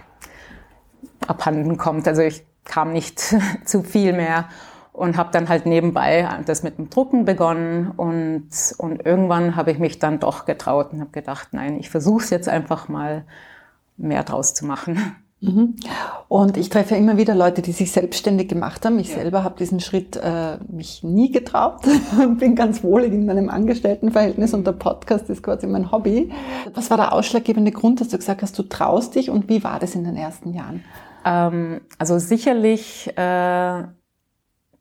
abhanden 1.26 1.76
kommt. 1.76 2.06
Also 2.06 2.22
ich 2.22 2.44
kam 2.64 2.92
nicht 2.92 3.20
zu 3.64 3.82
viel 3.82 4.12
mehr 4.12 4.46
und 4.92 5.16
habe 5.16 5.30
dann 5.32 5.49
halt 5.49 5.66
nebenbei 5.66 6.28
das 6.46 6.62
mit 6.62 6.78
dem 6.78 6.90
Drucken 6.90 7.25
begonnen 7.25 7.92
und, 7.96 8.49
und 8.78 9.06
irgendwann 9.06 9.56
habe 9.56 9.70
ich 9.70 9.78
mich 9.78 9.99
dann 9.99 10.20
doch 10.20 10.44
getraut 10.44 10.92
und 10.92 11.00
habe 11.00 11.11
gedacht, 11.11 11.49
nein, 11.52 11.78
ich 11.78 11.88
versuche 11.88 12.22
es 12.22 12.30
jetzt 12.30 12.49
einfach 12.49 12.88
mal 12.88 13.25
mehr 13.96 14.22
draus 14.22 14.54
zu 14.54 14.66
machen. 14.66 15.16
Mhm. 15.42 15.75
Und 16.28 16.56
ich 16.56 16.68
treffe 16.68 16.94
immer 16.94 17.16
wieder 17.16 17.34
Leute, 17.34 17.62
die 17.62 17.72
sich 17.72 17.90
selbstständig 17.90 18.49
gemacht 18.49 18.84
haben. 18.84 18.99
Ich 19.00 19.08
ja. 19.08 19.16
selber 19.16 19.42
habe 19.42 19.58
diesen 19.58 19.80
Schritt 19.80 20.16
äh, 20.16 20.58
mich 20.68 21.02
nie 21.02 21.32
getraut 21.32 21.80
und 22.16 22.38
bin 22.38 22.54
ganz 22.54 22.84
wohlig 22.84 23.12
in 23.12 23.26
meinem 23.26 23.49
Angestelltenverhältnis 23.49 24.54
und 24.54 24.66
der 24.66 24.72
Podcast 24.72 25.28
ist 25.30 25.42
quasi 25.42 25.66
mein 25.66 25.90
Hobby. 25.90 26.30
Was 26.75 26.90
war 26.90 26.96
der 26.96 27.12
ausschlaggebende 27.12 27.72
Grund, 27.72 28.00
dass 28.00 28.08
du 28.08 28.18
gesagt 28.18 28.42
hast, 28.42 28.56
du 28.56 28.62
traust 28.62 29.16
dich 29.16 29.30
und 29.30 29.49
wie 29.49 29.64
war 29.64 29.80
das 29.80 29.96
in 29.96 30.04
den 30.04 30.16
ersten 30.16 30.54
Jahren? 30.54 30.84
Ähm, 31.25 31.80
also 31.99 32.20
sicherlich 32.20 33.11
äh, 33.16 33.82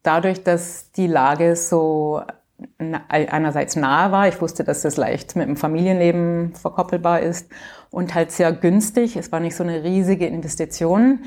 dadurch, 0.04 0.44
dass 0.44 0.92
die 0.92 1.08
Lage 1.08 1.56
so 1.56 2.22
einerseits 3.10 3.76
nahe 3.76 4.12
war. 4.12 4.28
Ich 4.28 4.42
wusste, 4.42 4.64
dass 4.64 4.82
das 4.82 4.98
leicht 4.98 5.36
mit 5.36 5.48
dem 5.48 5.58
Familienleben 5.58 6.54
verkoppelbar 6.54 7.22
ist 7.22 7.50
und 7.90 8.14
halt 8.14 8.32
sehr 8.32 8.52
günstig. 8.52 9.16
Es 9.16 9.32
war 9.32 9.40
nicht 9.40 9.56
so 9.56 9.64
eine 9.64 9.84
riesige 9.84 10.28
Investition. 10.28 11.22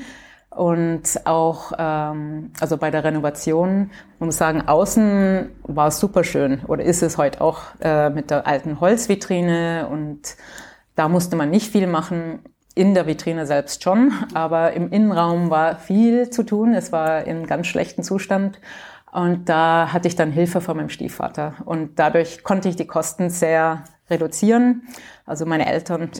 Und 0.49 1.25
auch, 1.25 1.73
ähm, 1.77 2.51
also 2.61 2.77
bei 2.77 2.89
der 2.89 3.03
Renovation, 3.03 3.91
man 4.19 4.27
muss 4.27 4.37
sagen, 4.37 4.61
außen 4.61 5.49
war 5.63 5.87
es 5.87 5.99
super 5.99 6.23
schön 6.23 6.61
oder 6.67 6.83
ist 6.83 7.03
es 7.03 7.17
heute 7.17 7.41
auch 7.41 7.61
äh, 7.81 8.09
mit 8.09 8.31
der 8.31 8.47
alten 8.47 8.79
Holzvitrine 8.79 9.87
und 9.91 10.37
da 10.95 11.09
musste 11.09 11.35
man 11.35 11.49
nicht 11.49 11.73
viel 11.73 11.87
machen. 11.87 12.39
In 12.75 12.93
der 12.93 13.07
Vitrine 13.07 13.45
selbst 13.45 13.83
schon, 13.83 14.13
aber 14.33 14.73
im 14.73 14.91
Innenraum 14.91 15.49
war 15.49 15.77
viel 15.77 16.29
zu 16.29 16.43
tun. 16.43 16.73
Es 16.73 16.91
war 16.91 17.23
in 17.23 17.47
ganz 17.47 17.67
schlechten 17.67 18.03
Zustand. 18.03 18.59
Und 19.13 19.47
da 19.47 19.93
hatte 19.93 20.09
ich 20.09 20.17
dann 20.17 20.29
Hilfe 20.29 20.59
von 20.59 20.75
meinem 20.75 20.89
Stiefvater. 20.89 21.53
Und 21.63 21.97
dadurch 21.97 22.43
konnte 22.43 22.67
ich 22.67 22.75
die 22.75 22.85
Kosten 22.85 23.29
sehr 23.29 23.85
reduzieren. 24.09 24.83
Also 25.25 25.45
meine 25.45 25.67
Eltern, 25.67 26.11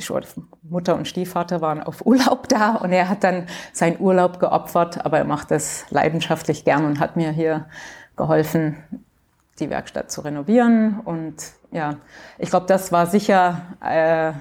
Mutter 0.63 0.95
und 0.95 1.07
Stiefvater 1.07 1.59
waren 1.59 1.83
auf 1.83 2.05
Urlaub 2.05 2.47
da 2.47 2.75
und 2.75 2.93
er 2.93 3.09
hat 3.09 3.25
dann 3.25 3.47
seinen 3.73 3.99
Urlaub 3.99 4.39
geopfert, 4.39 5.05
aber 5.05 5.17
er 5.19 5.25
macht 5.25 5.51
das 5.51 5.85
leidenschaftlich 5.89 6.63
gern 6.63 6.85
und 6.85 6.99
hat 6.99 7.17
mir 7.17 7.31
hier 7.31 7.65
geholfen, 8.15 8.77
die 9.59 9.69
Werkstatt 9.69 10.09
zu 10.09 10.21
renovieren. 10.21 11.01
Und 11.01 11.35
ja, 11.71 11.97
ich 12.39 12.49
glaube, 12.49 12.65
das 12.65 12.91
war 12.91 13.05
sicher 13.07 13.61
äh, 13.83 14.31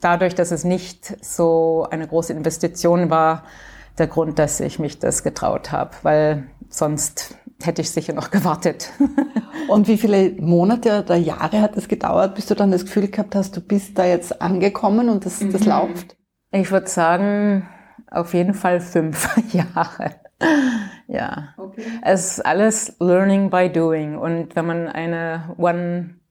dadurch, 0.00 0.34
dass 0.34 0.50
es 0.50 0.64
nicht 0.64 1.24
so 1.24 1.86
eine 1.90 2.06
große 2.06 2.32
Investition 2.32 3.10
war, 3.10 3.44
der 3.98 4.06
Grund, 4.06 4.38
dass 4.38 4.60
ich 4.60 4.78
mich 4.78 4.98
das 4.98 5.22
getraut 5.22 5.72
habe, 5.72 5.90
weil 6.02 6.44
sonst 6.68 7.36
hätte 7.62 7.82
ich 7.82 7.90
sicher 7.90 8.12
noch 8.12 8.30
gewartet. 8.30 8.90
Und 9.68 9.88
wie 9.88 9.98
viele 9.98 10.32
Monate 10.40 11.02
oder 11.02 11.16
Jahre 11.16 11.60
hat 11.60 11.76
es 11.76 11.88
gedauert, 11.88 12.34
bis 12.34 12.46
du 12.46 12.54
dann 12.54 12.70
das 12.70 12.84
Gefühl 12.84 13.08
gehabt 13.08 13.34
hast, 13.34 13.56
du 13.56 13.60
bist 13.60 13.98
da 13.98 14.04
jetzt 14.06 14.40
angekommen 14.40 15.08
und 15.08 15.26
das, 15.26 15.38
das 15.38 15.62
mhm. 15.62 15.68
läuft? 15.68 16.16
Ich 16.52 16.70
würde 16.70 16.88
sagen, 16.88 17.68
auf 18.10 18.34
jeden 18.34 18.54
Fall 18.54 18.80
fünf 18.80 19.28
Jahre. 19.52 20.16
Ja. 21.06 21.54
Okay. 21.56 21.82
Es 22.02 22.32
ist 22.32 22.46
alles 22.46 22.96
Learning 22.98 23.50
by 23.50 23.70
Doing. 23.70 24.16
Und 24.16 24.56
wenn 24.56 24.66
man 24.66 24.88
eine 24.88 25.54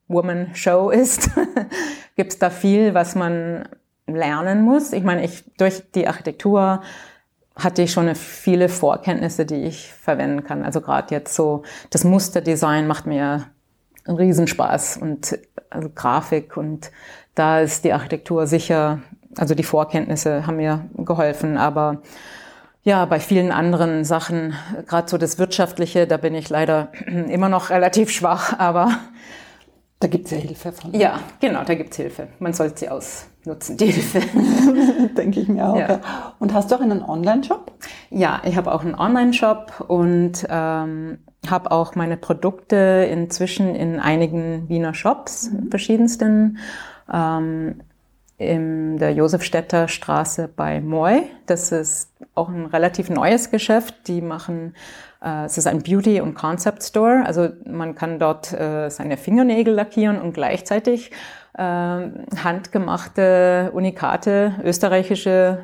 One-Woman-Show 0.10 0.90
ist, 0.92 1.30
gibt 2.16 2.34
es 2.34 2.40
da 2.40 2.50
viel, 2.50 2.94
was 2.94 3.16
man 3.16 3.70
lernen 4.08 4.64
muss. 4.64 4.92
Ich 4.92 5.04
meine, 5.04 5.24
ich 5.24 5.44
durch 5.58 5.84
die 5.94 6.08
Architektur 6.08 6.82
hatte 7.56 7.82
ich 7.82 7.92
schon 7.92 8.14
viele 8.16 8.70
Vorkenntnisse, 8.70 9.46
die 9.46 9.64
ich 9.64 9.94
verwenden 9.94 10.44
kann. 10.44 10.64
Also 10.64 10.82
gerade 10.82 11.14
jetzt 11.14 11.36
so 11.36 11.64
das 11.90 12.04
Musterdesign 12.04 12.88
macht 12.88 13.06
mir 13.06 13.46
einen 14.06 14.18
Riesenspaß 14.18 14.98
und 14.98 15.38
also 15.70 15.90
Grafik 15.90 16.58
und 16.58 16.92
da 17.36 17.60
ist 17.60 17.84
die 17.84 17.94
Architektur 17.94 18.48
sicher, 18.48 19.00
also 19.38 19.56
die 19.56 19.64
Vorkenntnisse 19.64 20.48
haben 20.48 20.58
mir 20.58 20.86
geholfen, 20.98 21.58
aber 21.58 22.02
ja, 22.82 23.06
bei 23.06 23.20
vielen 23.20 23.52
anderen 23.52 24.06
Sachen, 24.06 24.56
gerade 24.88 25.10
so 25.10 25.18
das 25.18 25.38
Wirtschaftliche, 25.38 26.08
da 26.08 26.18
bin 26.18 26.34
ich 26.34 26.50
leider 26.50 26.92
immer 27.06 27.50
noch 27.50 27.70
relativ 27.70 28.10
schwach, 28.10 28.58
aber 28.58 28.98
da 30.00 30.08
gibt 30.08 30.26
es 30.26 30.32
ja 30.32 30.38
Hilfe 30.38 30.72
von. 30.72 30.94
Ja, 30.94 31.20
genau, 31.42 31.64
da 31.64 31.76
gibt 31.76 31.92
es 31.92 31.98
Hilfe. 31.98 32.30
Man 32.40 32.54
sollte 32.54 32.80
sie 32.80 32.90
ausnutzen, 32.90 33.76
die 33.76 33.88
Hilfe. 33.88 34.22
Denke 35.18 35.42
ich 35.42 35.50
mir 35.50 35.68
auch. 35.68 35.78
Ja. 35.78 36.00
Und 36.40 36.54
hast 36.54 36.72
du 36.72 36.76
auch 36.76 36.82
einen 36.82 37.04
Online-Shop? 37.04 37.72
Ja, 38.10 38.42
ich 38.46 38.56
habe 38.56 38.74
auch 38.74 38.84
einen 38.84 38.96
Online-Shop 38.96 39.86
und 39.88 40.48
ähm, 40.50 41.20
habe 41.50 41.72
auch 41.72 41.96
meine 41.96 42.16
Produkte 42.16 43.10
inzwischen 43.12 43.76
in 43.76 44.00
einigen 44.00 44.70
Wiener 44.70 44.94
Shops, 44.94 45.52
mhm. 45.52 45.70
verschiedensten. 45.70 46.60
Ähm, 47.12 47.82
in 48.38 48.98
der 48.98 49.12
Josefstädter 49.12 49.90
Straße 49.90 50.50
bei 50.56 50.80
Moy. 50.80 51.24
Das 51.46 51.74
ist 51.74 52.10
auch 52.36 52.48
ein 52.48 52.66
relativ 52.68 53.10
neues 53.10 53.52
Geschäft. 53.52 54.08
Die 54.08 54.22
machen 54.22 54.76
es 55.22 55.58
ist 55.58 55.68
ein 55.68 55.82
Beauty- 55.82 56.22
und 56.22 56.34
Concept 56.34 56.84
Store. 56.84 57.24
Also 57.26 57.50
man 57.66 57.96
kann 57.96 58.20
dort 58.20 58.54
äh, 58.54 58.90
seine 58.90 59.18
Fingernägel 59.18 59.74
lackieren 59.74 60.22
und 60.22 60.34
gleichzeitig 60.34 61.12
äh, 61.54 61.62
handgemachte 61.62 63.72
Unikate, 63.74 64.54
österreichische, 64.64 65.64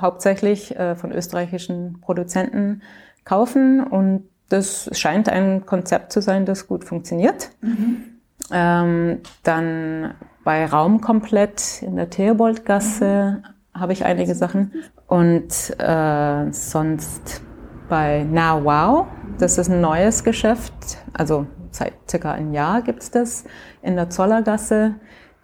hauptsächlich 0.00 0.74
äh, 0.76 0.96
von 0.96 1.12
österreichischen 1.12 2.00
Produzenten 2.00 2.82
kaufen. 3.24 3.84
Und 3.84 4.28
das 4.48 4.88
scheint 4.92 5.28
ein 5.28 5.66
Konzept 5.66 6.12
zu 6.12 6.22
sein, 6.22 6.46
das 6.46 6.66
gut 6.66 6.84
funktioniert. 6.84 7.50
Mhm. 7.60 8.04
Ähm, 8.50 9.20
dann 9.42 10.14
bei 10.44 10.64
Raumkomplett 10.64 11.82
in 11.82 11.96
der 11.96 12.08
Theoboldgasse 12.08 13.42
mhm. 13.42 13.80
habe 13.80 13.92
ich 13.92 14.04
einige 14.04 14.34
Sachen. 14.34 14.72
Und 15.06 15.78
äh, 15.78 16.52
sonst 16.52 17.42
bei 17.88 18.24
Now 18.24 18.64
Wow. 18.64 19.06
Das 19.38 19.58
ist 19.58 19.68
ein 19.68 19.80
neues 19.80 20.24
Geschäft. 20.24 20.72
Also 21.12 21.46
seit 21.70 21.94
circa 22.08 22.32
einem 22.32 22.52
Jahr 22.52 22.82
gibt 22.82 23.02
es 23.02 23.10
das 23.10 23.44
in 23.82 23.96
der 23.96 24.10
Zollergasse, 24.10 24.94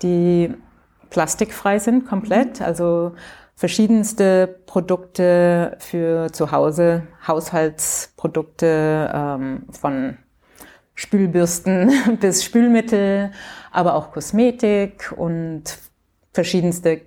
die 0.03 0.55
plastikfrei 1.11 1.79
sind 1.79 2.07
komplett. 2.07 2.63
Also 2.63 3.13
verschiedenste 3.57 4.61
Produkte 4.67 5.77
für 5.81 6.33
zu 6.33 6.51
Hause, 6.53 7.03
Haushaltsprodukte 7.27 9.11
ähm, 9.13 9.67
von 9.71 10.17
Spülbürsten 10.95 11.93
bis 12.21 12.45
Spülmittel, 12.45 13.33
aber 13.73 13.95
auch 13.95 14.13
Kosmetik 14.13 15.13
und 15.17 15.79
verschiedenste 16.33 17.01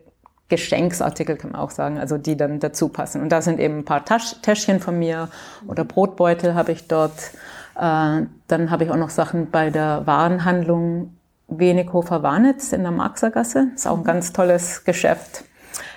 Geschenksartikel 0.53 1.35
kann 1.35 1.51
man 1.51 1.61
auch 1.61 1.71
sagen, 1.71 1.97
also 1.97 2.19
die 2.19 2.37
dann 2.37 2.59
dazu 2.59 2.89
passen. 2.89 3.21
Und 3.21 3.29
da 3.29 3.41
sind 3.41 3.59
eben 3.59 3.79
ein 3.79 3.85
paar 3.85 4.05
Tasch 4.05 4.35
Täschchen 4.43 4.79
von 4.79 4.99
mir 4.99 5.29
oder 5.67 5.83
Brotbeutel 5.83 6.53
habe 6.53 6.71
ich 6.73 6.87
dort. 6.87 7.31
Äh, 7.75 8.27
dann 8.47 8.69
habe 8.69 8.83
ich 8.83 8.91
auch 8.91 8.97
noch 8.97 9.09
Sachen 9.09 9.49
bei 9.49 9.71
der 9.71 10.05
Warenhandlung 10.05 11.15
Wenighofer-Warnitz 11.47 12.71
in 12.71 12.83
der 12.83 12.91
Marxergasse. 12.91 13.71
Ist 13.73 13.87
auch 13.87 13.97
ein 13.97 14.03
ganz 14.03 14.31
tolles 14.31 14.83
Geschäft. 14.83 15.43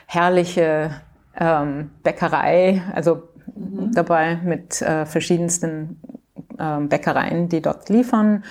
Herrliche 0.07 0.91
ähm, 1.39 1.91
Bäckerei, 2.03 2.83
also 2.95 3.25
mhm. 3.55 3.93
dabei 3.93 4.37
mit 4.37 4.81
äh, 4.81 5.05
verschiedensten 5.05 6.01
äh, 6.59 6.81
Bäckereien, 6.81 7.51
die 7.51 7.61
dort 7.61 7.91
liefern. 7.91 8.45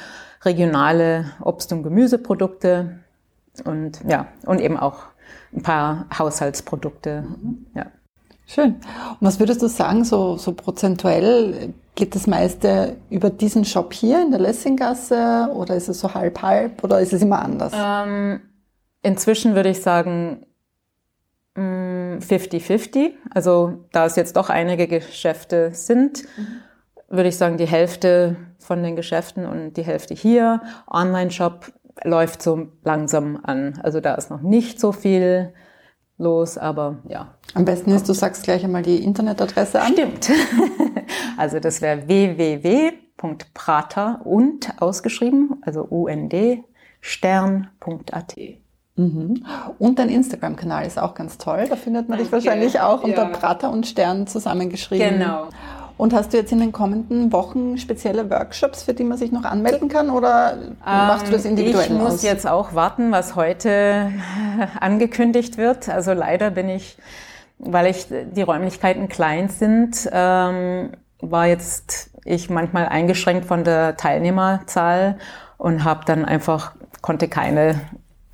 Regionale 0.44 1.32
Obst- 1.42 1.74
und 1.74 1.82
Gemüseprodukte 1.82 3.00
und 3.64 4.02
ja, 4.08 4.28
und 4.46 4.62
eben 4.62 4.78
auch 4.78 5.06
ein 5.56 5.62
paar 5.62 6.06
Haushaltsprodukte. 6.18 7.24
Mhm. 7.24 7.66
Ja. 7.76 7.88
Schön. 8.48 8.76
Und 8.76 9.22
was 9.22 9.40
würdest 9.40 9.62
du 9.62 9.68
sagen, 9.68 10.04
so, 10.04 10.38
so 10.38 10.54
prozentuell 10.54 11.74
geht 11.96 12.14
das 12.14 12.28
meiste 12.28 12.98
über 13.10 13.30
diesen 13.30 13.66
Shop 13.66 13.92
hier 13.94 14.22
in 14.22 14.32
der 14.32 14.40
Lessinggasse 14.40 15.50
oder 15.54 15.76
ist 15.76 15.88
es 15.88 16.00
so 16.00 16.14
halb-halb 16.14 16.84
oder 16.84 17.00
ist 17.00 17.14
es 17.14 17.22
immer 17.22 17.42
anders? 17.42 17.74
Ähm, 17.76 18.42
inzwischen 19.02 19.56
würde 19.56 19.70
ich 19.70 19.82
sagen 19.82 20.46
50-50. 21.56 22.98
Mm, 22.98 23.12
also 23.34 23.86
da 23.92 24.06
es 24.06 24.16
jetzt 24.16 24.36
doch 24.36 24.50
einige 24.50 24.88
Geschäfte 24.88 25.72
sind, 25.74 26.24
mhm. 26.38 26.48
würde 27.08 27.30
ich 27.30 27.38
sagen 27.38 27.58
die 27.58 27.66
Hälfte 27.66 28.36
von 28.60 28.84
den 28.84 28.96
Geschäften 28.96 29.46
und 29.46 29.74
die 29.74 29.84
Hälfte 29.84 30.14
hier. 30.14 30.62
Online-Shop 30.88 31.72
läuft 32.04 32.42
so 32.42 32.68
langsam 32.84 33.40
an. 33.44 33.80
Also 33.84 34.02
da 34.02 34.16
ist 34.16 34.30
noch 34.30 34.42
nicht 34.42 34.80
so 34.80 34.92
viel 34.92 35.54
los, 36.18 36.58
aber 36.58 36.98
ja. 37.08 37.36
Am 37.54 37.66
besten 37.66 37.92
ist, 37.92 38.10
du 38.10 38.14
sagst 38.14 38.44
gleich 38.44 38.64
einmal 38.64 38.82
die 38.82 39.04
Internetadresse 39.04 39.82
an. 39.82 39.94
Stimmt. 39.94 40.32
also 41.38 41.60
das 41.60 41.82
wäre 41.82 42.08
www.prater 42.08 43.02
und 44.26 44.82
ausgeschrieben, 44.82 45.62
also 45.62 45.82
und 45.82 46.34
stern.at. 47.02 48.36
Mhm. 48.98 49.46
Und 49.78 50.00
dein 50.00 50.10
Instagram-Kanal 50.10 50.86
ist 50.86 50.98
auch 50.98 51.14
ganz 51.14 51.38
toll. 51.38 51.66
Da 51.70 51.76
findet 51.76 52.08
man 52.08 52.18
dich 52.18 52.32
wahrscheinlich 52.32 52.80
auch 52.80 53.04
unter 53.04 53.24
ja. 53.24 53.30
Prater 53.30 53.70
und 53.72 53.86
Stern 53.86 54.26
zusammengeschrieben. 54.26 55.20
Genau. 55.20 55.50
Und 55.98 56.14
hast 56.14 56.34
du 56.34 56.38
jetzt 56.38 56.52
in 56.52 56.60
den 56.60 56.72
kommenden 56.72 57.32
Wochen 57.32 57.78
spezielle 57.78 58.30
Workshops, 58.30 58.84
für 58.84 58.94
die 58.94 59.04
man 59.04 59.18
sich 59.18 59.32
noch 59.32 59.46
anmelden 59.46 59.88
kann 59.88 60.10
oder 60.10 60.58
machst 60.84 61.28
du 61.28 61.32
das 61.32 61.46
ähm, 61.46 61.52
individuell 61.52 61.86
Ich 61.86 61.92
muss 61.92 62.16
aus? 62.16 62.24
jetzt 62.24 62.48
auch 62.48 62.74
warten, 62.74 63.12
was 63.12 63.36
heute 63.36 64.12
angekündigt 64.80 65.58
wird. 65.58 65.88
Also 65.88 66.14
leider 66.14 66.52
bin 66.52 66.68
ich, 66.68 66.98
weil 67.60 67.88
ich 67.88 68.08
die 68.10 68.42
Räumlichkeiten 68.42 69.08
klein 69.08 69.48
sind, 69.50 70.10
ähm, 70.12 70.92
war 71.22 71.48
jetzt 71.48 72.12
ich 72.26 72.50
manchmal 72.50 72.88
eingeschränkt 72.88 73.46
von 73.46 73.64
der 73.64 73.96
Teilnehmerzahl 73.96 75.18
und 75.58 75.84
habe 75.84 76.04
dann 76.06 76.26
einfach 76.26 76.74
konnte 77.02 77.28
keine 77.28 77.80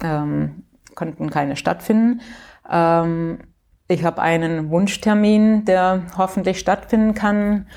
ähm, 0.02 0.64
konnten 0.96 1.30
keine 1.30 1.56
stattfinden. 1.56 2.22
Ähm, 2.70 3.40
ich 3.92 4.04
habe 4.04 4.22
einen 4.22 4.70
Wunschtermin, 4.70 5.66
der 5.66 6.04
hoffentlich 6.18 6.60
stattfinden 6.60 7.14
kann. 7.14 7.68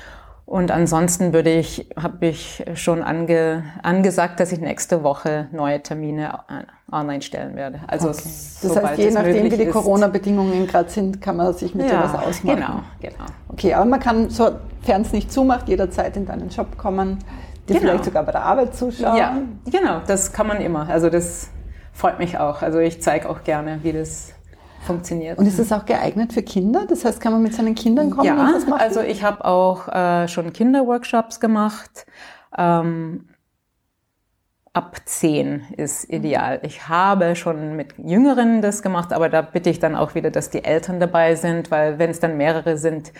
Und 0.45 0.69
ansonsten 0.69 1.33
würde 1.33 1.51
ich, 1.51 1.89
habe 2.01 2.27
ich 2.27 2.63
schon 2.75 3.01
ange, 3.01 3.63
angesagt, 3.81 4.39
dass 4.39 4.51
ich 4.51 4.59
nächste 4.59 5.01
Woche 5.03 5.47
neue 5.51 5.81
Termine 5.81 6.39
online 6.91 7.23
stellen 7.23 7.55
werde. 7.55 7.79
Also 7.87 8.09
okay. 8.09 8.17
das 8.61 8.83
heißt, 8.83 8.99
je 8.99 9.11
nachdem, 9.11 9.51
wie 9.51 9.57
die 9.57 9.65
Corona-Bedingungen 9.65 10.67
gerade 10.67 10.89
sind, 10.89 11.19
kann 11.19 11.37
man 11.37 11.51
sich 11.53 11.73
mit 11.73 11.89
ja, 11.89 12.07
sowas 12.07 12.27
ausmachen. 12.27 12.55
Genau, 12.57 12.79
genau. 13.01 13.25
Okay, 13.49 13.73
aber 13.73 13.85
man 13.85 13.99
kann, 13.99 14.29
sofern 14.29 15.01
es 15.01 15.11
nicht 15.11 15.33
zumacht, 15.33 15.67
jederzeit 15.67 16.15
in 16.15 16.27
deinen 16.27 16.51
Shop 16.51 16.77
kommen, 16.77 17.17
dir 17.67 17.73
genau. 17.73 17.79
vielleicht 17.79 18.05
sogar 18.05 18.23
bei 18.23 18.31
der 18.31 18.43
Arbeit 18.43 18.75
zuschauen. 18.75 19.17
Ja, 19.17 19.37
genau, 19.65 20.01
das 20.05 20.31
kann 20.31 20.45
man 20.45 20.61
immer. 20.61 20.87
Also 20.87 21.09
das 21.09 21.49
freut 21.91 22.19
mich 22.19 22.37
auch. 22.37 22.61
Also 22.61 22.77
ich 22.77 23.01
zeige 23.01 23.27
auch 23.27 23.43
gerne, 23.43 23.79
wie 23.81 23.93
das 23.93 24.34
funktioniert. 24.85 25.37
Und 25.37 25.45
ist 25.45 25.59
es 25.59 25.71
auch 25.71 25.85
geeignet 25.85 26.33
für 26.33 26.43
Kinder? 26.43 26.85
Das 26.87 27.05
heißt, 27.05 27.19
kann 27.19 27.33
man 27.33 27.41
mit 27.41 27.53
seinen 27.53 27.75
Kindern 27.75 28.11
kommen 28.11 28.25
ja, 28.25 28.33
und 28.33 28.53
das 28.53 28.67
machen? 28.67 28.81
also 28.81 29.01
ich 29.01 29.23
habe 29.23 29.43
auch 29.43 29.87
äh, 29.87 30.27
schon 30.27 30.53
Kinderworkshops 30.53 31.39
gemacht. 31.39 32.05
Ähm, 32.57 33.25
ab 34.75 34.97
zehn 35.05 35.63
ist 35.77 36.09
ideal. 36.09 36.59
Ich 36.63 36.89
habe 36.89 37.35
schon 37.35 37.75
mit 37.75 37.95
Jüngeren 37.97 38.61
das 38.61 38.81
gemacht, 38.81 39.13
aber 39.13 39.29
da 39.29 39.41
bitte 39.41 39.69
ich 39.69 39.79
dann 39.79 39.95
auch 39.95 40.15
wieder, 40.15 40.31
dass 40.31 40.49
die 40.49 40.65
Eltern 40.65 40.99
dabei 40.99 41.35
sind, 41.35 41.71
weil 41.71 41.97
wenn 41.97 42.09
es 42.09 42.19
dann 42.19 42.35
mehrere 42.35 42.77
sind, 42.77 43.13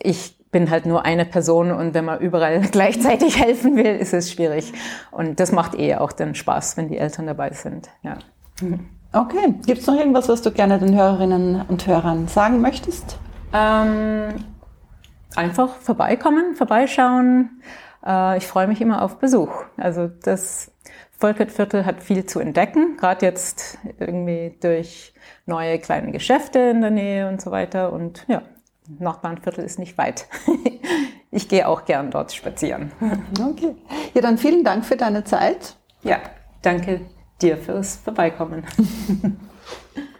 ich 0.00 0.38
bin 0.52 0.70
halt 0.70 0.86
nur 0.86 1.04
eine 1.04 1.24
Person 1.24 1.72
und 1.72 1.94
wenn 1.94 2.04
man 2.04 2.20
überall 2.20 2.60
gleichzeitig 2.70 3.38
helfen 3.38 3.76
will, 3.76 3.96
ist 3.96 4.14
es 4.14 4.30
schwierig. 4.30 4.72
Und 5.10 5.40
das 5.40 5.50
macht 5.50 5.74
eh 5.74 5.96
auch 5.96 6.12
den 6.12 6.36
Spaß, 6.36 6.76
wenn 6.76 6.88
die 6.88 6.98
Eltern 6.98 7.26
dabei 7.26 7.50
sind. 7.52 7.88
Ja. 8.02 8.18
Okay. 9.12 9.54
Gibt 9.66 9.82
es 9.82 9.86
noch 9.86 9.96
irgendwas, 9.96 10.28
was 10.28 10.40
du 10.40 10.50
gerne 10.50 10.78
den 10.78 10.96
Hörerinnen 10.96 11.62
und 11.68 11.86
Hörern 11.86 12.28
sagen 12.28 12.60
möchtest? 12.62 13.18
Ähm, 13.52 14.44
einfach 15.36 15.68
vorbeikommen, 15.76 16.56
vorbeischauen. 16.56 17.62
Äh, 18.06 18.38
ich 18.38 18.46
freue 18.46 18.66
mich 18.66 18.80
immer 18.80 19.02
auf 19.02 19.18
Besuch. 19.18 19.52
Also 19.76 20.08
das 20.08 20.70
Volkertviertel 21.18 21.84
hat 21.84 22.02
viel 22.02 22.24
zu 22.24 22.40
entdecken, 22.40 22.96
gerade 22.96 23.26
jetzt 23.26 23.78
irgendwie 23.98 24.56
durch 24.60 25.12
neue 25.44 25.78
kleine 25.78 26.10
Geschäfte 26.10 26.58
in 26.58 26.80
der 26.80 26.90
Nähe 26.90 27.28
und 27.28 27.42
so 27.42 27.50
weiter. 27.50 27.92
Und 27.92 28.24
ja, 28.28 28.42
Nordbahnviertel 28.98 29.62
ist 29.62 29.78
nicht 29.78 29.98
weit. 29.98 30.26
ich 31.30 31.48
gehe 31.48 31.68
auch 31.68 31.84
gern 31.84 32.10
dort 32.10 32.32
spazieren. 32.32 32.92
Okay. 33.38 33.76
Ja, 34.14 34.22
dann 34.22 34.38
vielen 34.38 34.64
Dank 34.64 34.86
für 34.86 34.96
deine 34.96 35.22
Zeit. 35.24 35.76
Ja, 36.02 36.18
danke 36.62 37.02
dir 37.40 37.56
fürs 37.56 37.96
Vorbeikommen. 37.96 38.64